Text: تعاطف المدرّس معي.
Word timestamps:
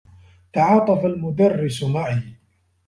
تعاطف 0.53 1.05
المدرّس 1.05 1.83
معي. 1.83 2.35